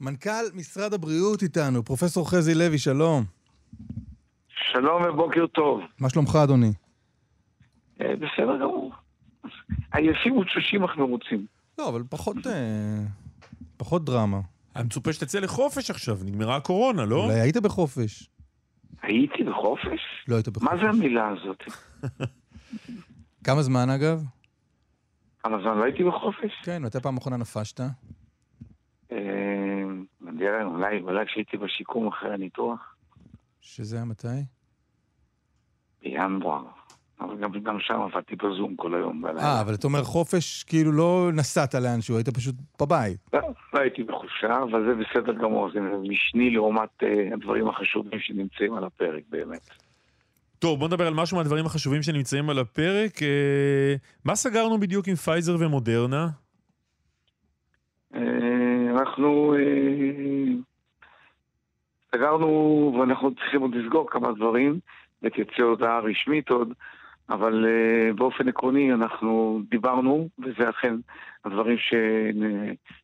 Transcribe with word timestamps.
מנכ"ל 0.00 0.44
משרד 0.54 0.94
הבריאות 0.94 1.42
איתנו, 1.42 1.84
פרופסור 1.84 2.30
חזי 2.30 2.54
לוי, 2.54 2.78
שלום. 2.78 3.24
שלום 4.72 5.02
ובוקר 5.08 5.46
טוב. 5.46 5.80
מה 6.00 6.10
שלומך, 6.10 6.36
אדוני? 6.44 6.72
אה, 8.00 8.16
בסדר 8.16 8.56
גמור. 8.60 8.92
עייפים 9.92 10.36
ותשושים 10.36 10.84
אך 10.84 10.96
מרוצים. 10.96 11.46
לא, 11.78 11.88
אבל 11.88 12.02
פחות, 12.10 12.36
אה, 12.46 13.02
פחות 13.76 14.04
דרמה. 14.04 14.40
אני 14.76 14.84
מצופה 14.84 15.12
שתצא 15.12 15.38
לחופש 15.38 15.90
עכשיו, 15.90 16.18
נגמרה 16.24 16.56
הקורונה, 16.56 17.04
לא? 17.04 17.24
אולי 17.24 17.40
היית 17.40 17.56
בחופש. 17.56 18.28
הייתי 19.02 19.44
בחופש? 19.44 20.24
לא 20.28 20.34
היית 20.34 20.48
בחופש. 20.48 20.68
מה 20.72 20.76
זה 20.76 20.88
המילה 20.88 21.28
הזאת? 21.28 21.62
כמה 23.46 23.62
זמן, 23.62 23.90
אגב? 23.90 24.22
כמה 25.42 25.58
זמן 25.62 25.78
לא 25.78 25.84
הייתי 25.84 26.04
בחופש? 26.04 26.52
כן, 26.64 26.82
מתי 26.82 27.00
פעם 27.00 27.16
אחרונה 27.16 27.36
נפשת? 27.36 27.80
אה, 30.42 30.48
נראה, 30.48 30.64
אולי, 30.64 31.00
אולי 31.00 31.26
כשהייתי 31.26 31.56
בשיקום 31.56 32.08
אחרי 32.08 32.34
הניתוח, 32.34 32.96
שזה 33.60 33.96
היה 33.96 34.04
מתי? 34.04 34.28
בינואר. 36.02 36.62
אבל 37.20 37.36
גם, 37.36 37.50
גם 37.62 37.76
שם 37.80 38.00
עבדתי 38.00 38.36
בזום 38.36 38.76
כל 38.76 38.94
היום 38.94 39.26
אה, 39.26 39.32
בלילה. 39.32 39.60
אבל 39.60 39.74
אתה 39.74 39.86
אומר 39.86 40.02
חופש, 40.02 40.64
כאילו 40.64 40.92
לא 40.92 41.30
נסעת 41.32 41.74
לאנשהו, 41.74 42.16
היית 42.16 42.28
פשוט 42.28 42.54
בבית. 42.80 43.16
לא, 43.32 43.40
לא 43.74 43.80
הייתי 43.80 44.02
בחופשה, 44.02 44.62
אבל 44.70 44.86
זה 44.88 44.94
בסדר 44.94 45.32
גמור, 45.32 45.70
זה 45.74 45.80
משני 45.80 46.50
לעומת 46.50 46.88
אה, 47.02 47.28
הדברים 47.32 47.68
החשובים 47.68 48.20
שנמצאים 48.20 48.74
על 48.74 48.84
הפרק 48.84 49.22
באמת. 49.30 49.70
טוב, 50.58 50.78
בוא 50.78 50.88
נדבר 50.88 51.06
על 51.06 51.14
משהו 51.14 51.36
מהדברים 51.36 51.66
החשובים 51.66 52.02
שנמצאים 52.02 52.50
על 52.50 52.58
הפרק. 52.58 53.22
אה, 53.22 53.94
מה 54.24 54.34
סגרנו 54.34 54.80
בדיוק 54.80 55.08
עם 55.08 55.14
פייזר 55.14 55.56
ומודרנה? 55.58 56.28
אנחנו 58.98 59.54
אה, 59.54 60.52
סגרנו, 62.14 62.96
ואנחנו 63.00 63.34
צריכים 63.34 63.60
עוד 63.60 63.74
לסגור 63.74 64.10
כמה 64.10 64.32
דברים, 64.32 64.78
ותצא 65.22 65.62
הודעה 65.62 65.98
רשמית 65.98 66.48
עוד, 66.48 66.72
אבל 67.28 67.66
אה, 67.66 68.12
באופן 68.12 68.48
עקרוני 68.48 68.92
אנחנו 68.92 69.60
דיברנו, 69.68 70.28
וזה 70.38 70.70
אכן 70.70 70.94
הדברים. 71.44 71.76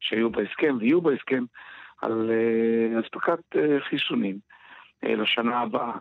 שהיו 0.00 0.30
בהסכם 0.30 0.76
ויהיו 0.80 1.00
בהסכם, 1.00 1.44
על 2.02 2.30
אה, 2.30 3.00
אספקת 3.00 3.56
חיסונים 3.80 4.38
לשנה 5.02 5.60
הבאה, 5.60 5.92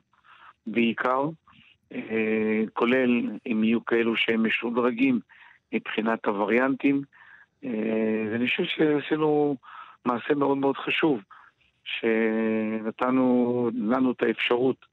בעיקר, 0.67 1.30
כולל 2.73 3.30
אם 3.45 3.64
יהיו 3.64 3.86
כאלו 3.86 4.16
שהם 4.16 4.45
משודרגים 4.45 5.20
מבחינת 5.73 6.26
הווריאנטים. 6.26 7.02
ואני 7.64 8.48
חושב 8.48 8.64
שעשינו 8.64 9.58
מעשה 10.05 10.33
מאוד 10.35 10.57
מאוד 10.57 10.77
חשוב, 10.77 11.19
שנתנו 11.83 13.69
לנו 13.73 14.11
את 14.11 14.23
האפשרות 14.23 14.85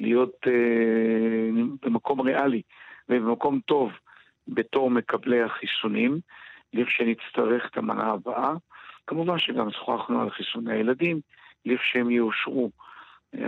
להיות 0.00 0.34
אה, 0.46 1.50
במקום 1.82 2.20
ריאלי 2.20 2.62
ובמקום 3.08 3.60
טוב 3.66 3.90
בתור 4.48 4.90
מקבלי 4.90 5.42
החיסונים, 5.42 6.18
לכשנצטרך 6.72 7.68
את 7.70 7.76
המנה 7.76 8.04
הבאה. 8.10 8.52
כמובן 9.06 9.38
שגם 9.38 9.70
שוחחנו 9.70 10.22
על 10.22 10.30
חיסוני 10.30 10.72
הילדים, 10.72 11.20
לכשהם 11.66 12.10
יאושרו. 12.10 12.70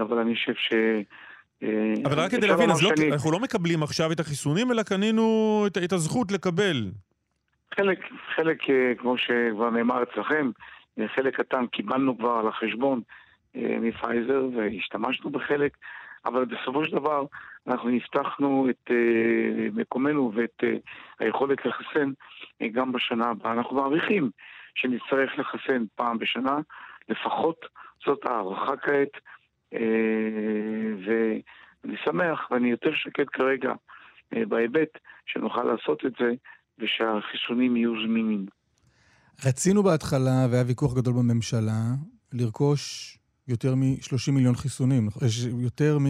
אבל 0.01 0.19
אני 0.19 0.35
חושב 0.35 0.55
ש... 0.55 0.73
אה, 1.63 1.95
אבל 2.05 2.21
רק 2.21 2.31
כדי 2.31 2.47
להבין, 2.47 2.71
אז 2.71 2.83
לא, 2.83 2.91
שאני- 2.97 3.13
אנחנו 3.13 3.33
לא 3.33 3.41
מקבלים 3.41 3.83
עכשיו 3.83 4.13
את 4.13 4.21
החיסונים, 4.21 4.73
אלא 4.73 4.83
קנינו 4.83 5.65
את, 5.67 5.79
את 5.85 5.93
הזכות 5.93 6.33
לקבל. 6.33 6.91
חלק, 7.75 7.99
חלק, 8.37 8.71
אה, 8.71 8.93
כמו 8.99 9.19
שכבר 9.19 9.71
נאמר 9.71 10.03
אצלכם, 10.03 10.51
חלק 11.07 11.41
קטן 11.41 11.67
קיבלנו 11.67 12.19
כבר 12.19 12.31
על 12.31 12.49
החשבון 12.49 13.01
אה, 13.57 13.79
מפייזר 13.81 14.45
והשתמשנו 14.57 15.31
בחלק, 15.31 15.77
אבל 16.25 16.45
בסופו 16.45 16.85
של 16.85 16.97
דבר 16.97 17.27
אנחנו 17.67 17.91
הבטחנו 17.91 18.67
את 18.71 18.91
אה, 18.91 19.69
מקומנו 19.73 20.33
ואת 20.35 20.65
אה, 20.65 20.77
היכולת 21.19 21.67
לחסן 21.67 22.11
גם 22.73 22.93
בשנה 22.93 23.27
הבאה. 23.27 23.53
אנחנו 23.53 23.77
מעריכים 23.77 24.31
שנצטרך 24.75 25.39
לחסן 25.39 25.85
פעם 25.95 26.19
בשנה, 26.19 26.59
לפחות 27.09 27.67
זאת 28.05 28.27
הערכה 28.27 28.77
כעת, 28.77 29.09
ואני 31.05 31.97
שמח 32.05 32.51
ואני 32.51 32.71
יותר 32.71 32.95
שקט 32.95 33.27
כרגע 33.33 33.73
בהיבט 34.33 34.99
שנוכל 35.27 35.65
לעשות 35.65 36.07
את 36.07 36.13
זה 36.19 36.33
ושהחיסונים 36.79 37.77
יהיו 37.77 38.03
זמינים. 38.03 38.47
רצינו 39.45 39.83
בהתחלה, 39.83 40.47
והיה 40.51 40.65
ויכוח 40.67 40.95
גדול 40.95 41.15
בממשלה, 41.15 41.83
לרכוש 42.33 43.19
יותר 43.49 43.75
מ-30 43.75 44.33
מיליון 44.33 44.55
חיסונים. 44.55 45.09
יותר 45.59 45.99
מ... 45.99 46.07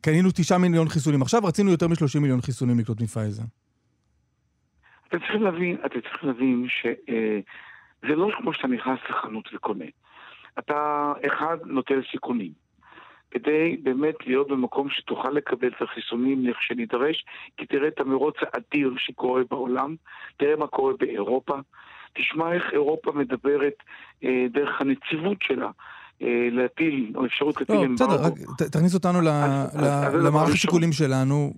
קנינו 0.00 0.28
9 0.34 0.58
מיליון 0.58 0.88
חיסונים. 0.88 1.22
עכשיו 1.22 1.44
רצינו 1.44 1.70
יותר 1.70 1.88
מ-30 1.88 2.20
מיליון 2.20 2.40
חיסונים 2.40 2.78
לקנות 2.78 3.00
מפייזר. 3.00 3.42
אתם 5.08 5.18
צריכים 5.18 5.42
להבין, 5.42 5.76
אתם 5.86 6.00
צריכים 6.00 6.28
להבין 6.28 6.66
שזה 6.68 8.14
לא 8.16 8.28
כמו 8.38 8.54
שאתה 8.54 8.68
נכנס 8.68 8.98
לחנות 9.10 9.48
וקונה. 9.54 9.84
אתה, 10.58 11.12
אחד, 11.26 11.56
נוטל 11.64 12.00
סיכונים. 12.12 12.52
כדי 13.30 13.76
באמת 13.82 14.14
להיות 14.26 14.48
במקום 14.48 14.90
שתוכל 14.90 15.30
לקבל 15.30 15.68
את 15.68 15.82
החיסונים 15.82 16.46
לכשנידרש, 16.46 17.24
כי 17.56 17.66
תראה 17.66 17.88
את 17.88 18.00
המרוץ 18.00 18.36
האדיר 18.40 18.94
שקורה 18.96 19.42
בעולם, 19.50 19.96
תראה 20.36 20.56
מה 20.56 20.66
קורה 20.66 20.92
באירופה, 21.00 21.54
תשמע 22.14 22.52
איך 22.52 22.62
אירופה 22.72 23.12
מדברת 23.12 23.74
אה, 24.24 24.46
דרך 24.52 24.80
הנציבות 24.80 25.36
שלה. 25.42 25.70
אה, 26.22 26.28
להטיל, 26.52 27.12
או 27.14 27.26
אפשרות 27.26 27.60
להטיל 27.60 27.74
לא, 27.76 27.84
אמברגו. 27.84 28.12
בסדר, 28.12 28.24
רק 28.26 28.32
תכניס 28.70 28.94
אותנו 28.94 29.20
ל- 29.20 29.28
אז- 29.28 29.76
ל- 29.76 29.84
אז 29.84 30.12
זה 30.12 30.18
דבר 30.18 30.28
למערך 30.28 30.42
ראשון. 30.42 30.52
השיקולים 30.54 30.92
שלנו. 30.92 31.54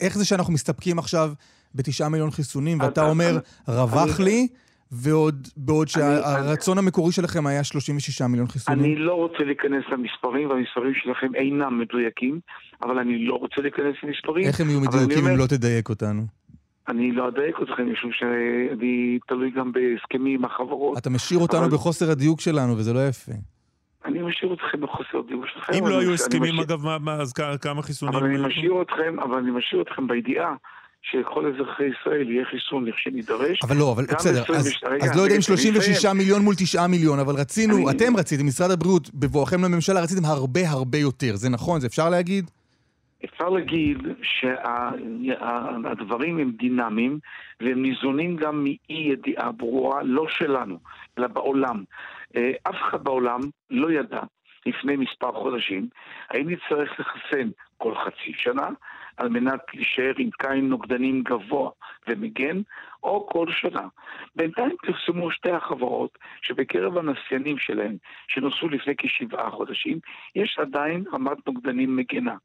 איך 0.00 0.18
זה 0.18 0.24
שאנחנו 0.24 0.52
מסתפקים 0.52 0.98
עכשיו 0.98 1.32
בתשעה 1.74 2.08
מיליון 2.08 2.30
חיסונים, 2.30 2.80
ואתה 2.80 3.08
אומר, 3.10 3.30
אני- 3.30 3.76
רווח 3.76 4.16
אני- 4.20 4.24
לי, 4.24 4.48
ועוד 4.92 5.48
בעוד 5.56 5.86
אני- 5.96 6.02
שהרצון 6.04 6.78
המקורי 6.78 7.12
שלכם 7.12 7.46
היה 7.46 7.64
36 7.64 8.22
מיליון 8.22 8.44
אני 8.46 8.52
חיסונים? 8.52 8.98
לא 8.98 9.14
רוצה 9.14 9.44
להיכנס 9.44 9.84
למספרים, 9.92 10.50
והמספרים 10.50 10.92
שלכם 10.94 11.34
אינם 11.34 11.78
מדויקים, 11.78 12.40
אבל 12.82 12.98
אני 12.98 13.26
לא 13.26 13.34
רוצה 13.34 13.60
להיכנס 13.62 13.94
למספרים. 14.02 14.44
איך 14.46 14.60
הם 14.60 14.68
יהיו 14.70 14.78
אני 14.78 14.86
מדויקים 14.88 15.26
אם 15.26 15.36
לא 15.36 15.46
תדייק 15.46 15.88
אותנו? 15.88 16.22
אני 16.92 17.12
לא 17.12 17.28
אדייק 17.28 17.56
אתכם, 17.62 17.92
משום 17.92 18.10
שאני 18.12 19.18
תלוי 19.28 19.50
גם 19.50 19.72
בהסכמים 19.72 20.38
עם 20.38 20.44
החברות. 20.44 20.98
אתה 20.98 21.10
משאיר 21.10 21.38
אותנו 21.40 21.60
אבל- 21.60 21.70
בחוסר 21.70 22.10
הדיוק 22.10 22.40
שלנו, 22.40 22.76
וזה 22.78 22.92
לא 22.92 23.08
יפה. 23.08 23.32
אני 24.04 24.22
משאיר 24.22 24.52
אתכם 24.54 24.80
בחוסר 24.80 25.20
דיוק 25.28 25.44
שלכם. 25.54 25.72
אם 25.72 25.86
לא 25.86 25.98
היו 25.98 26.14
הסכמים, 26.14 26.42
משאיר- 26.42 26.62
אגב, 26.62 26.84
מה, 26.84 26.98
מה, 26.98 27.12
אז 27.14 27.32
כמה 27.60 27.82
חיסונים... 27.82 28.14
אבל 28.14 28.24
אני? 28.26 28.46
משאיר 28.46 28.82
אתכם, 28.82 29.20
אבל 29.20 29.38
אני 29.38 29.50
משאיר 29.50 29.82
אתכם 29.82 30.06
בידיעה 30.08 30.54
שלכל 31.02 31.46
אזרחי 31.46 31.84
ישראל 31.84 32.30
יהיה 32.30 32.44
חיסון 32.50 32.84
לכשנידרש. 32.84 33.58
אבל 33.62 33.76
לא, 33.76 33.92
אבל 33.92 34.04
בסדר, 34.18 34.30
אז, 34.40 34.66
22 34.66 34.92
רגע, 34.94 35.04
אז 35.04 35.16
לא 35.16 35.22
יודע 35.22 35.34
אם 35.34 35.40
רגע, 35.40 35.46
תן 35.46 35.52
לי 35.52 35.58
36 35.58 35.88
לסיים. 35.88 36.16
מיליון 36.16 36.42
מול 36.42 36.54
9 36.54 36.86
מיליון, 36.86 37.18
אבל 37.18 37.34
רצינו, 37.34 37.76
אני- 37.76 37.90
אתם 37.96 38.16
רציתם, 38.16 38.46
משרד 38.46 38.70
הבריאות, 38.70 39.10
בבואכם 39.14 39.64
לממשלה, 39.64 40.00
רציתם 40.02 40.24
הרבה 40.24 40.70
הרבה 40.70 40.98
יותר. 40.98 41.36
זה 41.36 41.48
נכון? 41.48 41.80
זה 41.80 41.86
אפשר 41.86 42.08
להגיד? 42.10 42.50
אפשר 43.24 43.48
להגיד 43.48 43.98
שהדברים 45.02 46.38
הם 46.38 46.50
דינמיים 46.50 47.18
והם 47.60 47.82
ניזונים 47.82 48.36
גם 48.36 48.64
מאי 48.64 48.78
ידיעה 48.88 49.52
ברורה, 49.52 50.02
לא 50.02 50.28
שלנו, 50.28 50.78
אלא 51.18 51.26
בעולם. 51.26 51.84
אה, 52.36 52.52
אף 52.62 52.74
אחד 52.74 53.04
בעולם 53.04 53.40
לא 53.70 53.92
ידע 53.92 54.20
לפני 54.66 54.96
מספר 54.96 55.32
חודשים 55.32 55.88
האם 56.30 56.50
נצטרך 56.50 57.00
לחסן 57.00 57.48
כל 57.78 57.94
חצי 57.94 58.32
שנה 58.36 58.68
על 59.16 59.28
מנת 59.28 59.60
להישאר 59.74 60.12
עם 60.18 60.30
קין 60.30 60.68
נוגדנים 60.68 61.22
גבוה 61.22 61.70
ומגן, 62.08 62.60
או 63.02 63.26
כל 63.26 63.46
שנה. 63.50 63.88
בינתיים 64.36 64.76
פרסמו 64.86 65.30
שתי 65.30 65.50
החברות 65.50 66.18
שבקרב 66.42 66.98
הנסיינים 66.98 67.58
שלהם, 67.58 67.96
שנוסעו 68.28 68.68
לפני 68.68 68.94
כשבעה 68.96 69.50
חודשים, 69.50 69.98
יש 70.34 70.58
עדיין 70.58 71.04
רמת 71.12 71.46
נוגדנים 71.46 71.96
מגנה. 71.96 72.36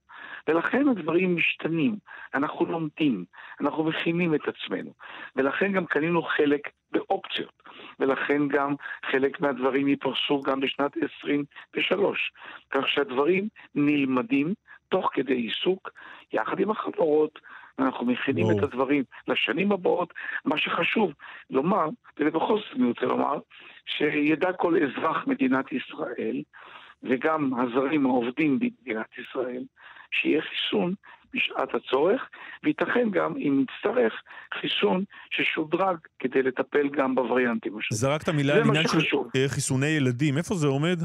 ולכן 0.47 0.87
הדברים 0.87 1.35
משתנים, 1.35 1.95
אנחנו 2.33 2.65
לומדים, 2.65 3.25
אנחנו 3.61 3.83
מכינים 3.83 4.35
את 4.35 4.41
עצמנו, 4.47 4.93
ולכן 5.35 5.71
גם 5.71 5.85
קנינו 5.85 6.21
חלק 6.21 6.69
באופציות, 6.91 7.63
ולכן 7.99 8.47
גם 8.47 8.75
חלק 9.11 9.41
מהדברים 9.41 9.87
ייפרסו 9.87 10.41
גם 10.41 10.59
בשנת 10.59 10.91
23, 11.19 12.31
כך 12.71 12.87
שהדברים 12.87 13.47
נלמדים 13.75 14.53
תוך 14.89 15.09
כדי 15.13 15.33
עיסוק, 15.33 15.89
יחד 16.33 16.59
עם 16.59 16.71
החברות, 16.71 17.39
אנחנו 17.79 18.05
מכינים. 18.05 18.57
את 18.57 18.63
הדברים 18.63 19.03
לשנים 19.27 19.71
הבאות. 19.71 20.13
מה 20.45 20.57
שחשוב 20.57 21.11
לומר, 21.49 21.89
ובכל 22.19 22.57
זאת 22.57 22.75
אני 22.75 22.87
רוצה 22.87 23.05
לומר, 23.05 23.39
שידע 23.85 24.53
כל 24.53 24.75
אזרח 24.83 25.27
מדינת 25.27 25.65
ישראל, 25.71 26.41
וגם 27.03 27.51
הזרים 27.59 28.05
העובדים 28.05 28.59
במדינת 28.59 29.07
ישראל, 29.17 29.63
שיהיה 30.11 30.41
חיסון 30.41 30.93
בשעת 31.33 31.75
הצורך, 31.75 32.29
וייתכן 32.63 33.09
גם, 33.11 33.33
אם 33.37 33.63
נצטרך, 33.63 34.13
חיסון 34.61 35.03
ששודרג 35.29 35.97
כדי 36.19 36.43
לטפל 36.43 36.89
גם 36.89 37.15
בווריאנטים 37.15 37.77
השונים. 37.77 37.99
זרקת 38.01 38.29
מילה 38.29 38.53
על 38.55 38.61
עניין 38.61 38.87
של 38.87 39.17
חיסוני 39.47 39.87
ילדים, 39.87 40.37
איפה 40.37 40.55
זה 40.55 40.67
עומד? 40.67 40.99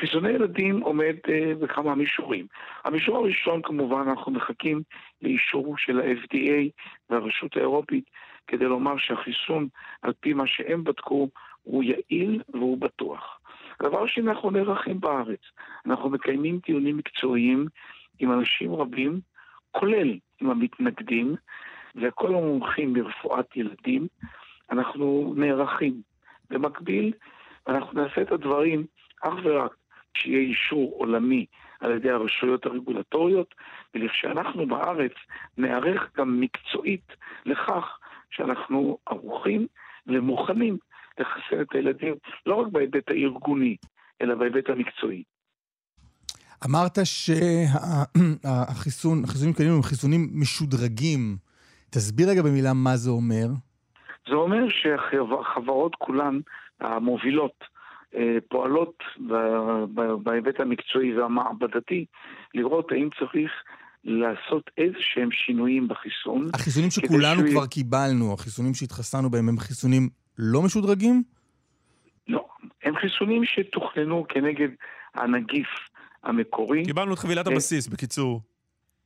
חיסוני 0.00 0.30
ילדים 0.30 0.80
עומד 0.80 1.16
אה, 1.28 1.52
בכמה 1.60 1.94
מישורים. 1.94 2.46
המישור 2.84 3.16
הראשון 3.16 3.62
כמובן 3.62 4.08
אנחנו 4.08 4.32
מחכים 4.32 4.82
לאישור 5.22 5.74
של 5.78 6.00
ה-FDA 6.00 6.84
והרשות 7.10 7.56
האירופית 7.56 8.04
כדי 8.46 8.64
לומר 8.64 8.98
שהחיסון 8.98 9.68
על 10.02 10.12
פי 10.20 10.32
מה 10.32 10.46
שהם 10.46 10.84
בדקו 10.84 11.28
הוא 11.62 11.84
יעיל 11.84 12.42
והוא 12.54 12.78
בטוח. 12.78 13.40
הדבר 13.80 14.04
השני, 14.04 14.30
אנחנו 14.30 14.50
נערכים 14.50 15.00
בארץ. 15.00 15.40
אנחנו 15.86 16.10
מקיימים 16.10 16.58
דיונים 16.66 16.96
מקצועיים 16.96 17.66
עם 18.18 18.32
אנשים 18.32 18.74
רבים, 18.74 19.20
כולל 19.70 20.18
עם 20.40 20.50
המתנגדים 20.50 21.34
וכל 21.96 22.28
המומחים 22.28 22.92
ברפואת 22.92 23.56
ילדים. 23.56 24.06
אנחנו 24.70 25.34
נערכים. 25.36 25.94
במקביל, 26.50 27.12
אנחנו 27.68 28.02
נעשה 28.02 28.22
את 28.22 28.32
הדברים 28.32 28.86
אך 29.22 29.34
ורק 29.42 29.74
כשיהיה 30.14 30.40
אישור 30.40 30.94
עולמי 30.98 31.46
על 31.80 31.96
ידי 31.96 32.10
הרשויות 32.10 32.66
הרגולטוריות, 32.66 33.54
ולכשאנחנו 33.94 34.66
בארץ 34.66 35.12
נערך 35.58 36.10
גם 36.16 36.40
מקצועית 36.40 37.12
לכך 37.46 37.98
שאנחנו 38.30 38.98
ערוכים 39.06 39.66
ומוכנים 40.06 40.78
לחסן 41.18 41.60
את 41.60 41.72
הילדים, 41.72 42.14
לא 42.46 42.54
רק 42.54 42.66
בהיבט 42.72 43.10
הארגוני, 43.10 43.76
אלא 44.22 44.34
בהיבט 44.34 44.70
המקצועי. 44.70 45.22
אמרת 46.66 46.98
שהחיסון, 47.04 49.24
החיסונים 49.24 49.72
הם 49.72 49.82
חיסונים 49.82 50.30
משודרגים. 50.34 51.36
תסביר 51.90 52.30
רגע 52.30 52.42
במילה 52.42 52.72
מה 52.74 52.96
זה 52.96 53.10
אומר. 53.10 53.46
זה 54.28 54.34
אומר 54.34 54.68
שהחברות 54.68 55.94
כולן 55.94 56.40
המובילות 56.80 57.64
פועלות 58.48 59.02
בהיבט 60.22 60.60
המקצועי 60.60 61.18
והמעבדתי 61.18 62.04
לראות 62.54 62.92
האם 62.92 63.08
צריך 63.18 63.52
לעשות 64.04 64.70
איזה 64.78 64.96
שהם 64.98 65.28
שינויים 65.32 65.88
בחיסון. 65.88 66.48
החיסונים 66.54 66.90
שכולנו 66.90 67.42
כבר 67.50 67.66
קיבלנו, 67.66 68.32
החיסונים 68.32 68.74
שהתחסנו 68.74 69.30
בהם, 69.30 69.48
הם 69.48 69.58
חיסונים 69.58 70.08
לא 70.38 70.62
משודרגים? 70.62 71.22
לא, 72.28 72.48
הם 72.82 72.94
חיסונים 72.96 73.44
שתוכננו 73.44 74.24
כנגד 74.28 74.68
הנגיף 75.14 75.68
המקורי. 76.22 76.84
קיבלנו 76.84 77.14
את 77.14 77.18
חבילת 77.18 77.46
אה, 77.46 77.52
הבסיס, 77.52 77.86
בקיצור. 77.86 78.40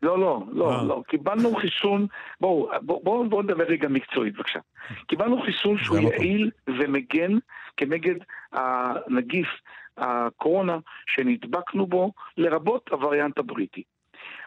לא, 0.04 0.18
לא, 0.18 0.42
לא, 0.52 0.72
אה. 0.72 0.84
לא. 0.84 1.02
קיבלנו 1.08 1.54
חיסון, 1.56 2.06
בואו, 2.40 2.70
בואו 2.82 3.28
בוא 3.28 3.42
נדבר 3.42 3.64
רגע 3.64 3.88
מקצועית 3.88 4.34
בבקשה. 4.34 4.58
קיבלנו 5.06 5.42
חיסון 5.42 5.78
שהוא 5.78 5.98
יעיל 5.98 6.50
ומגן 6.66 7.38
כנגד 7.76 8.14
הנגיף 8.52 9.48
הקורונה 9.96 10.78
שנדבקנו 11.06 11.86
בו, 11.86 12.12
לרבות 12.36 12.88
הווריאנט 12.90 13.38
הבריטי. 13.38 13.82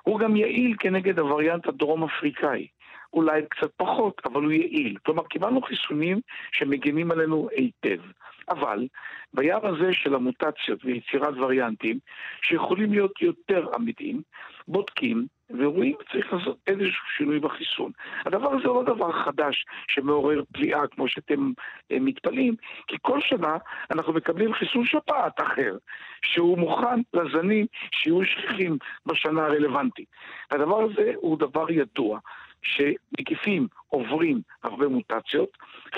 הוא 0.02 0.20
גם 0.20 0.36
יעיל 0.36 0.76
כנגד 0.80 1.20
הווריאנט 1.20 1.68
הדרום 1.68 2.04
אפריקאי. 2.04 2.68
אולי 3.14 3.42
קצת 3.50 3.72
פחות, 3.78 4.22
אבל 4.26 4.44
הוא 4.44 4.52
יעיל. 4.52 4.98
כלומר, 5.06 5.24
קיבלנו 5.24 5.62
חיסונים 5.62 6.20
שמגינים 6.52 7.12
עלינו 7.12 7.50
היטב. 7.56 8.02
אבל 8.50 8.88
בים 9.34 9.60
הזה 9.64 9.94
של 9.94 10.16
המוטציות 10.16 10.86
ויצירת 10.86 11.34
וריאנטים, 11.38 12.00
שיכולים 12.42 12.92
להיות 12.92 13.22
יותר 13.22 13.68
עמידים, 13.76 14.22
בודקים 14.68 15.28
ורואים 15.50 15.96
שצריך 16.02 16.34
לעשות 16.34 16.58
איזשהו 16.68 17.06
שינוי 17.18 17.40
בחיסון. 17.40 17.92
הדבר 18.26 18.54
הזה 18.54 18.68
הוא 18.68 18.84
לא 18.84 18.96
דבר 18.96 19.12
חדש 19.12 19.66
שמעורר 19.88 20.44
פליאה 20.54 20.88
כמו 20.88 21.08
שאתם 21.08 21.52
אה, 21.92 21.98
מתפלאים, 22.00 22.56
כי 22.88 22.96
כל 23.02 23.22
שנה 23.22 23.58
אנחנו 23.92 24.14
מקבלים 24.14 24.54
חיסון 24.54 24.86
שפעת 24.86 25.42
אחר, 25.42 25.78
שהוא 26.22 26.58
מוכן 26.58 27.02
לזנים 27.14 27.66
שיהיו 27.92 28.26
שכיחים 28.26 28.78
בשנה 29.06 29.46
הרלוונטית. 29.46 30.08
הדבר 30.52 30.82
הזה 30.82 31.12
הוא 31.16 31.40
דבר 31.40 31.72
ידוע. 31.72 32.20
שנגיפים 32.62 33.68
עוברים 33.88 34.42
הרבה 34.64 34.88
מוטציות, 34.88 35.50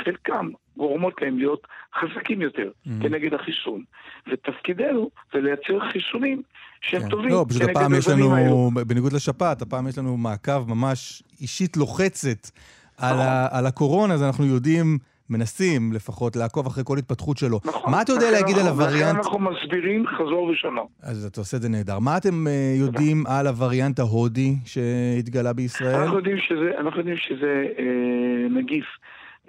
חלקם 0.04 0.50
גורמות 0.78 1.22
להם 1.22 1.38
להיות 1.38 1.68
חזקים 2.00 2.42
יותר 2.42 2.70
mm. 2.70 2.90
כנגד 3.02 3.34
החיסון. 3.34 3.84
ותפקידנו 4.32 5.10
זה 5.34 5.40
לייצר 5.40 5.92
חיסונים 5.92 6.42
שהם 6.82 7.02
כן. 7.02 7.10
טובים 7.10 7.30
לא, 7.30 7.46
פשוט 7.50 7.62
הפעם 7.62 7.94
יש 7.94 8.08
לנו, 8.08 8.36
האלו. 8.36 8.72
בניגוד 8.88 9.14
לשפעת, 9.14 9.62
הפעם 9.62 9.88
יש 9.88 9.98
לנו 9.98 10.18
מעקב 10.18 10.70
ממש 10.70 11.24
אישית 11.42 11.78
לוחצת 11.78 12.50
על, 12.98 13.16
נכון. 13.16 13.26
ה, 13.28 13.48
על 13.52 13.66
הקורונה, 13.66 14.14
אז 14.14 14.24
אנחנו 14.24 14.46
יודעים... 14.46 14.98
מנסים 15.30 15.94
לפחות 15.94 16.36
לעקוב 16.36 16.68
אחרי 16.68 16.84
כל 16.86 16.98
התפתחות 16.98 17.38
שלו. 17.38 17.60
נכון. 17.66 17.92
מה 17.92 18.02
אתה 18.02 18.12
יודע 18.12 18.32
להגיד 18.32 18.56
אנחנו, 18.56 18.70
על 18.70 18.88
הווריאנט... 18.88 19.18
אנחנו 19.18 19.40
מסבירים 19.40 20.08
חזור 20.08 20.44
ושלום. 20.44 20.88
אז 21.04 21.26
אתה 21.26 21.42
עושה 21.42 21.58
את 21.58 21.62
זה 21.62 21.70
נהדר. 21.70 22.00
מה 22.00 22.18
אתם 22.18 22.48
uh, 22.48 22.80
יודעים 22.80 23.24
על 23.28 23.48
הווריאנט 23.48 24.00
ההודי 24.00 24.56
שהתגלה 24.66 25.54
בישראל? 25.54 25.96
אנחנו 25.96 26.18
יודעים 26.18 26.38
שזה, 26.38 26.72
אנחנו 26.80 27.00
יודעים 27.00 27.18
שזה 27.18 27.66
אה, 27.80 28.48
נגיף. 28.50 28.86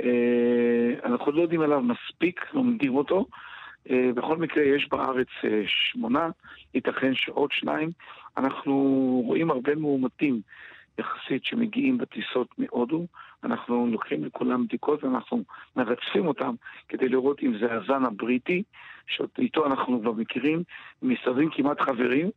אה, 0.02 0.94
אנחנו 1.04 1.32
לא 1.32 1.42
יודעים 1.42 1.60
עליו 1.60 1.82
מספיק, 1.82 2.40
לומדים 2.52 2.96
אותו. 2.96 3.26
אה, 3.90 4.10
בכל 4.14 4.36
מקרה, 4.36 4.62
יש 4.62 4.88
בארץ 4.90 5.28
אה, 5.44 5.62
שמונה, 5.66 6.28
ייתכן 6.74 7.14
שעוד 7.14 7.52
שניים. 7.52 7.90
אנחנו 8.36 8.74
רואים 9.26 9.50
הרבה 9.50 9.74
מאומתים 9.74 10.40
יחסית 10.98 11.44
שמגיעים 11.44 11.98
בטיסות 11.98 12.48
מהודו. 12.58 13.06
אנחנו 13.44 13.87
לוקחים 13.87 14.25
לכולם 14.25 14.66
בדיקות 14.66 15.04
ואנחנו 15.04 15.42
מרצפים 15.76 16.26
אותם 16.26 16.54
כדי 16.88 17.08
לראות 17.08 17.42
אם 17.42 17.58
זה 17.58 17.72
הזן 17.72 18.04
הבריטי, 18.04 18.62
שאיתו 19.06 19.66
אנחנו 19.66 20.00
כבר 20.00 20.12
מכירים, 20.12 20.62
משרדים 21.02 21.48
כמעט 21.50 21.81
חברים, 21.81 22.31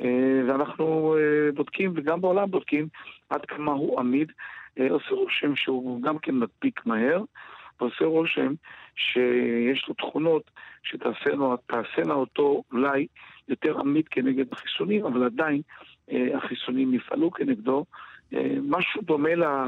אה, 0.00 0.40
ואנחנו 0.48 1.16
אה, 1.18 1.52
בודקים, 1.52 1.92
וגם 1.96 2.20
בעולם 2.20 2.50
בודקים, 2.50 2.88
עד 3.30 3.44
כמה 3.44 3.72
הוא 3.72 4.00
עמיד. 4.00 4.32
אה, 4.78 4.90
עושה 4.90 5.10
רושם 5.10 5.56
שהוא 5.56 6.02
גם 6.02 6.18
כן 6.18 6.34
מדביק 6.34 6.86
מהר, 6.86 7.22
ועושה 7.80 8.04
רושם 8.04 8.52
שיש 8.96 9.88
לו 9.88 9.94
תכונות 9.94 10.50
שתעשינה 10.82 12.14
אותו 12.14 12.62
אולי 12.72 13.06
יותר 13.48 13.80
עמיד 13.80 14.08
כנגד 14.08 14.52
החיסונים, 14.52 15.06
אבל 15.06 15.24
עדיין 15.24 15.60
החיסונים 16.34 16.94
יפעלו 16.94 17.30
כנגדו. 17.30 17.84
משהו 18.62 19.02
דומה, 19.02 19.34
לה, 19.34 19.64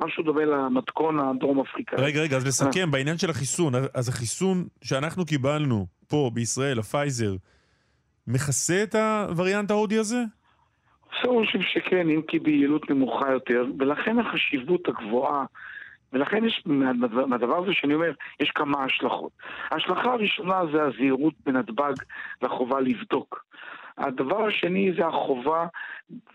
משהו 0.00 0.22
דומה 0.22 0.44
למתכון 0.44 1.20
הדרום 1.20 1.60
אפריקאי. 1.60 1.98
רגע, 1.98 2.20
רגע, 2.20 2.36
אז 2.36 2.46
לסכם, 2.46 2.90
בעניין 2.90 3.18
של 3.18 3.30
החיסון, 3.30 3.72
אז 3.94 4.08
החיסון 4.08 4.64
שאנחנו 4.82 5.26
קיבלנו 5.26 5.86
פה 6.08 6.30
בישראל, 6.34 6.78
הפייזר, 6.78 7.36
מכסה 8.26 8.82
את 8.82 8.94
הווריאנט 8.94 9.70
ההודי 9.70 9.98
הזה? 9.98 10.22
עושה 11.16 11.28
רושם 11.28 11.58
שכן, 11.62 12.08
אם 12.10 12.22
כי 12.28 12.38
ביעילות 12.38 12.90
נמוכה 12.90 13.32
יותר, 13.32 13.64
ולכן 13.78 14.18
החשיבות 14.18 14.88
הגבוהה 14.88 15.44
ולכן 16.12 16.44
יש, 16.44 16.62
מהדבר 17.26 17.62
הזה 17.62 17.72
שאני 17.72 17.94
אומר, 17.94 18.12
יש 18.40 18.50
כמה 18.54 18.84
השלכות. 18.84 19.32
ההשלכה 19.70 20.12
הראשונה 20.12 20.60
זה 20.72 20.82
הזהירות 20.82 21.34
בנתב"ג 21.46 21.92
והחובה 22.42 22.80
לבדוק. 22.80 23.44
הדבר 23.98 24.46
השני 24.46 24.92
זה 24.96 25.06
החובה 25.06 25.66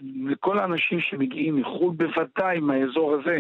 לכל 0.01 0.59
האנשים 0.59 0.99
שמגיעים 0.99 1.55
מחו"ל, 1.55 1.93
בוודאי 1.95 2.59
מהאזור 2.59 3.13
הזה, 3.13 3.39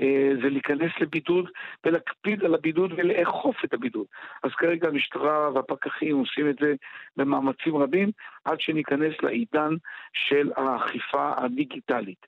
אה, 0.00 0.30
זה 0.42 0.48
להיכנס 0.48 0.92
לבידוד 1.00 1.50
ולהקפיד 1.84 2.44
על 2.44 2.54
הבידוד 2.54 2.92
ולאכוף 2.96 3.64
את 3.64 3.74
הבידוד. 3.74 4.06
אז 4.42 4.50
כרגע 4.50 4.88
המשטרה 4.88 5.50
והפקחים 5.54 6.18
עושים 6.18 6.50
את 6.50 6.56
זה 6.60 6.74
במאמצים 7.16 7.76
רבים 7.76 8.10
עד 8.44 8.60
שניכנס 8.60 9.14
לעידן 9.22 9.74
של 10.12 10.50
האכיפה 10.56 11.32
הדיגיטלית. 11.36 12.26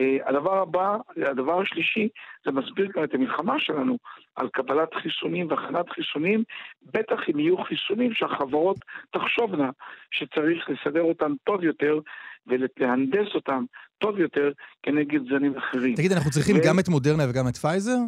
אה, 0.00 0.16
הדבר 0.28 0.62
הבא, 0.62 0.96
הדבר 1.30 1.60
השלישי, 1.60 2.08
זה 2.44 2.50
מסביר 2.50 2.88
גם 2.96 3.04
את 3.04 3.14
המלחמה 3.14 3.54
שלנו 3.58 3.98
על 4.36 4.48
קבלת 4.48 4.88
חיסונים 4.94 5.50
והכנת 5.50 5.90
חיסונים, 5.90 6.44
בטח 6.82 7.20
אם 7.30 7.38
יהיו 7.38 7.56
חיסונים 7.56 8.14
שהחברות 8.14 8.76
תחשובנה 9.10 9.70
שצריך 10.10 10.70
לסדר 10.70 11.02
אותם 11.02 11.32
טוב 11.44 11.64
יותר 11.64 11.98
ולהנדס 12.46 13.34
אותם 13.34 13.64
טוב 13.98 14.18
יותר 14.18 14.50
כנגד 14.82 15.20
זנים 15.28 15.56
אחרים. 15.56 15.94
תגיד, 15.94 16.12
אנחנו 16.12 16.30
צריכים 16.30 16.56
ו... 16.56 16.60
גם 16.64 16.78
את 16.78 16.88
מודרנה 16.88 17.22
וגם 17.30 17.48
את 17.48 17.56
פייזר? 17.56 17.98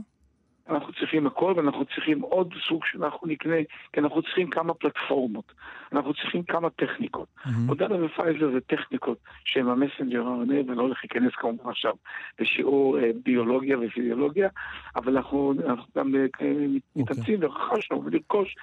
אנחנו 0.71 0.93
צריכים 0.93 1.27
הכל 1.27 1.55
ואנחנו 1.57 1.85
צריכים 1.85 2.21
עוד 2.21 2.55
סוג 2.69 2.81
שאנחנו 2.93 3.29
נקנה, 3.29 3.57
כי 3.93 4.01
אנחנו 4.01 4.23
צריכים 4.23 4.51
כמה 4.51 4.75
פלטפורמות, 4.75 5.53
אנחנו 5.93 6.15
צריכים 6.15 6.43
כמה 6.43 6.71
טכניקות. 6.71 7.29
Mm-hmm. 7.37 7.51
מודרנה 7.51 8.05
ופייזר 8.05 8.51
זה 8.53 8.61
טכניקות 8.61 9.19
שהן 9.45 9.69
המסנג'ר 9.69 10.23
RNA, 10.23 10.69
ואני 10.69 10.77
לא 10.77 10.83
הולך 10.83 10.99
להיכנס 11.05 11.33
כמובן 11.35 11.71
עכשיו 11.71 11.93
לשיעור 12.39 12.99
אה, 12.99 13.11
ביולוגיה 13.25 13.79
ופיזיולוגיה, 13.79 14.49
אבל 14.97 15.17
אנחנו, 15.17 15.55
אנחנו 15.67 15.85
גם 15.97 16.15
אה, 16.15 16.25
אוקיי. 16.25 16.81
מתאמצים 16.97 17.43
okay. 17.43 17.47
ורכשנו 17.47 18.05
ולרכוש 18.05 18.57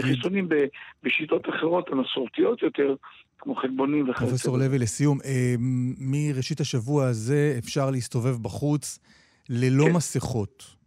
חיסונים 0.00 0.48
בשיטות 1.02 1.48
אחרות, 1.48 1.88
המסורתיות 1.92 2.62
יותר, 2.62 2.94
כמו 3.38 3.54
חלבונים 3.54 4.04
וכיוצא. 4.04 4.26
פרופסור 4.26 4.58
לוי, 4.58 4.78
לסיום, 4.78 5.18
אה, 5.24 5.54
מראשית 5.98 6.60
השבוע 6.60 7.06
הזה 7.06 7.54
אפשר 7.58 7.90
להסתובב 7.90 8.42
בחוץ 8.42 8.98
ללא 9.48 9.84
כן. 9.84 9.92
מסכות. 9.92 10.77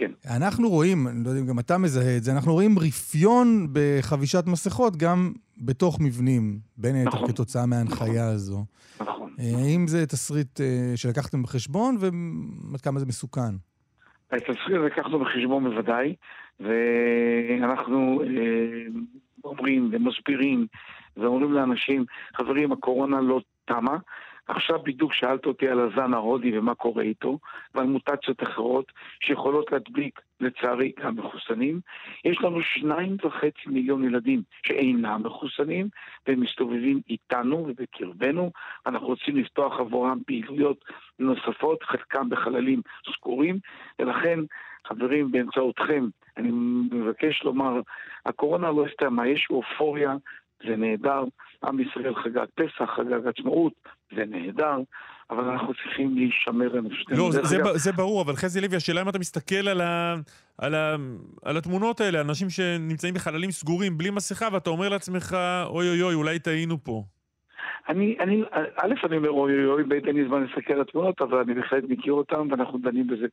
כן. 0.00 0.10
אנחנו 0.36 0.68
רואים, 0.68 1.08
אני 1.08 1.24
לא 1.24 1.28
יודע 1.28 1.40
אם 1.40 1.46
גם 1.46 1.58
אתה 1.58 1.78
מזהה 1.78 2.16
את 2.16 2.22
זה, 2.22 2.32
אנחנו 2.32 2.52
רואים 2.52 2.78
רפיון 2.78 3.66
בחבישת 3.72 4.44
מסכות 4.46 4.96
גם 4.96 5.32
בתוך 5.58 6.00
מבנים, 6.00 6.58
בין 6.76 6.94
היתר 6.94 7.08
נכון. 7.08 7.28
כתוצאה 7.28 7.66
מההנחיה 7.66 8.26
הזו. 8.28 8.64
נכון. 9.00 9.30
אה, 9.40 9.44
האם 9.64 9.86
זה 9.86 10.06
תסריט 10.06 10.60
אה, 10.60 10.92
שלקחתם 10.96 11.42
בחשבון, 11.42 11.96
ועד 12.00 12.80
כמה 12.80 13.00
זה 13.00 13.06
מסוכן? 13.06 13.54
את 14.28 14.32
התסריט 14.32 14.58
הזה 14.66 14.78
לקחנו 14.78 15.18
בחשבון 15.18 15.64
בוודאי, 15.64 16.14
ואנחנו 16.60 18.22
אה, 18.22 19.00
אומרים 19.44 19.90
ומסבירים 19.92 20.66
ואומרים 21.16 21.52
לאנשים, 21.52 22.04
חברים, 22.36 22.72
הקורונה 22.72 23.20
לא 23.20 23.40
תמה. 23.64 23.96
עכשיו 24.50 24.78
בדיוק 24.82 25.12
שאלת 25.12 25.46
אותי 25.46 25.68
על 25.68 25.80
הזן 25.80 26.14
ההודי 26.14 26.58
ומה 26.58 26.74
קורה 26.74 27.02
איתו, 27.02 27.38
ועל 27.74 27.86
מוטציות 27.86 28.42
אחרות 28.42 28.92
שיכולות 29.20 29.72
להדביק, 29.72 30.20
לצערי, 30.40 30.92
גם 31.04 31.16
מחוסנים. 31.16 31.80
יש 32.24 32.40
לנו 32.40 32.62
שניים 32.62 33.16
וחצי 33.24 33.60
מיליון 33.66 34.04
ילדים 34.04 34.42
שאינם 34.66 35.20
מחוסנים, 35.24 35.88
והם 36.26 36.40
מסתובבים 36.40 37.00
איתנו 37.10 37.66
ובקרבנו. 37.68 38.50
אנחנו 38.86 39.06
רוצים 39.06 39.36
לפתוח 39.36 39.80
עבורם 39.80 40.18
פעילויות 40.26 40.84
נוספות, 41.18 41.82
חלקם 41.82 42.28
בחללים 42.28 42.82
סגורים, 43.16 43.58
ולכן, 43.98 44.38
חברים, 44.86 45.30
באמצעותכם, 45.32 46.06
אני 46.36 46.48
מבקש 46.92 47.42
לומר, 47.42 47.80
הקורונה 48.26 48.70
לא 48.70 48.86
הסתיימה, 48.86 49.28
יש 49.28 49.46
אופוריה, 49.50 50.16
זה 50.66 50.76
נהדר, 50.76 51.24
עם 51.64 51.80
ישראל 51.80 52.14
חגג 52.14 52.46
פסח, 52.54 52.90
חגג 52.96 53.26
עצמאות, 53.26 53.72
זה 54.16 54.24
נהדר, 54.24 54.76
אבל 55.30 55.44
אנחנו 55.44 55.74
צריכים 55.74 56.14
להישמר 56.16 56.68
לנפשנו. 56.68 57.16
לא, 57.16 57.30
זה, 57.32 57.58
ב- 57.58 57.76
זה 57.76 57.92
ברור, 57.92 58.22
אבל 58.22 58.36
חזי 58.36 58.60
לוי, 58.60 58.76
השאלה 58.76 59.02
אם 59.02 59.08
אתה 59.08 59.18
מסתכל 59.18 59.68
על, 59.68 59.80
ה, 59.80 60.14
על, 60.58 60.74
ה, 60.74 60.96
על 61.42 61.56
התמונות 61.56 62.00
האלה, 62.00 62.20
אנשים 62.20 62.50
שנמצאים 62.50 63.14
בחללים 63.14 63.50
סגורים, 63.50 63.98
בלי 63.98 64.10
מסכה, 64.10 64.48
ואתה 64.52 64.70
אומר 64.70 64.88
לעצמך, 64.88 65.36
אוי 65.66 65.88
אוי 65.88 66.02
אוי, 66.02 66.14
אולי 66.14 66.38
טעינו 66.38 66.84
פה. 66.84 67.04
אני, 67.90 68.16
אני, 68.20 68.42
א', 68.76 68.94
אני 69.04 69.16
אומר 69.16 69.30
אוי 69.30 69.52
אוי 69.54 69.64
אוי, 69.64 69.84
ב', 69.84 69.92
אין 69.92 70.16
לי 70.16 70.24
זמן 70.24 70.42
להסתכל 70.42 70.72
על 70.72 70.80
התמונות, 70.80 71.22
אבל 71.22 71.38
אני 71.38 71.54
בהחלט 71.54 71.84
מכיר 71.88 72.12
אותם, 72.12 72.48
ואנחנו 72.50 72.78
דנים 72.78 73.06
בזה 73.06 73.26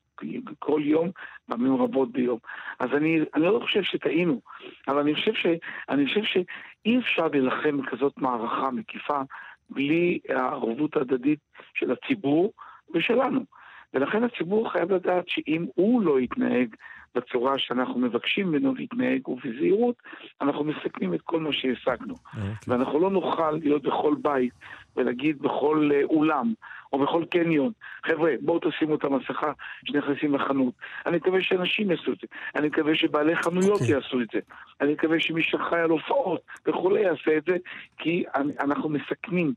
כל 0.60 0.82
יום, 0.84 1.10
פעמים 1.48 1.82
רבות 1.82 2.12
ביום. 2.12 2.40
אז 2.80 2.90
אני, 2.94 3.20
אני 3.36 3.44
לא 3.44 3.60
חושב 3.64 3.84
שטעינו, 3.84 4.42
אבל 4.88 5.00
אני 5.00 5.16
חושב, 5.16 5.34
ש, 5.34 5.46
אני 5.90 6.06
חושב 6.06 6.24
שאי 6.24 7.00
אפשר 7.00 7.28
להילחם 7.28 7.78
בכזאת 7.78 8.18
מערכה 8.18 8.72
מקיפה 8.72 9.22
בלי 9.70 10.20
הערבות 10.30 10.98
ההדדית 10.98 11.40
של 11.74 11.92
הציבור 11.92 12.54
ושלנו. 12.94 13.42
ולכן 13.94 14.24
הציבור 14.24 14.72
חייב 14.72 14.92
לדעת 14.92 15.28
שאם 15.28 15.66
הוא 15.76 16.02
לא 16.02 16.20
יתנהג 16.20 16.76
בצורה 17.18 17.54
שאנחנו 17.58 18.00
מבקשים 18.00 18.48
ממנו 18.48 18.76
להתנהג 18.76 19.28
ובזהירות, 19.28 19.96
אנחנו 20.42 20.64
מסכנים 20.64 21.14
את 21.14 21.22
כל 21.22 21.40
מה 21.40 21.50
שהשגנו. 21.54 22.14
אוקיי. 22.14 22.50
ואנחנו 22.68 23.00
לא 23.00 23.12
נוכל 23.12 23.52
להיות 23.52 23.84
בכל 23.84 24.16
בית 24.22 24.54
ולהגיד 24.96 25.42
בכל 25.42 25.90
אה, 25.94 26.04
אולם 26.04 26.54
או 26.94 27.00
בכל 27.00 27.24
קניון, 27.32 27.72
חבר'ה, 28.06 28.32
בואו 28.42 28.60
תשימו 28.60 28.96
את 28.96 29.04
המסכה 29.04 29.52
כשנכנסים 29.86 30.36
לחנות. 30.36 30.74
אני 31.06 31.18
מקווה 31.18 31.42
שאנשים 31.42 31.92
יעשו 31.92 32.12
את 32.12 32.18
זה, 32.22 32.28
אני 32.56 32.68
מקווה 32.68 32.96
שבעלי 32.96 33.36
חנויות 33.36 33.82
אוקיי. 33.82 33.92
יעשו 33.96 34.22
את 34.22 34.28
זה, 34.34 34.40
אני 34.82 34.94
מקווה 34.94 35.20
שמי 35.20 35.44
שאחראי 35.44 35.82
על 35.82 35.90
הופעות 35.90 36.42
וכולי 36.68 37.02
יעשה 37.02 37.38
את 37.38 37.44
זה, 37.48 37.58
כי 37.98 38.24
אנחנו 38.60 38.90
מסכנים 38.90 39.54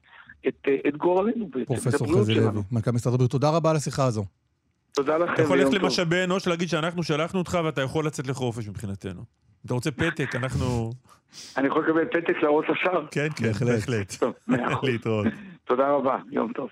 את, 0.48 0.54
אה, 0.68 0.76
את 0.88 0.96
גורלנו 0.96 1.46
בעצם, 1.46 1.60
את 1.60 1.66
פרופסור 1.66 2.06
הבריאות 2.06 2.22
חזי 2.22 2.34
שלנו. 2.34 2.52
לוי, 2.52 2.62
מנכ"ל 2.72 2.90
משרד 2.90 3.14
הבריאות, 3.14 3.30
תודה 3.30 3.50
רבה 3.50 3.70
על 3.70 3.76
השיחה 3.76 4.04
הזו. 4.04 4.24
תודה 4.92 5.18
לכם. 5.18 5.34
אתה 5.34 5.42
יכול 5.42 5.58
ללכת. 5.58 5.72
למשאבי 5.72 6.24
אנוש, 6.24 6.46
להגיד 6.46 6.68
שאנחנו 6.68 7.02
שלחנו 7.02 7.38
אותך 7.38 7.58
ואתה 7.64 7.82
יכול 7.82 8.06
לצאת 8.06 8.26
לחופש 8.26 8.68
מבחינתנו. 8.68 9.24
אתה 9.66 9.74
רוצה 9.74 9.90
פתק, 9.90 10.36
אנחנו... 10.36 10.92
אני 11.56 11.68
יכול 11.68 11.84
לקבל 11.84 12.04
פתק 12.04 12.42
להראות 12.42 12.64
לשר? 12.68 13.06
כן, 13.10 13.28
כן, 13.36 13.46
בהחלט. 13.46 13.68
בהחלט. 13.68 14.14
טוב, 14.20 14.32
מאה 14.48 14.72
אחוז. 14.72 14.88
להתראות. 14.90 15.26
תודה 15.64 15.88
רבה, 15.90 16.18
יום 16.30 16.52
טוב. 16.52 16.68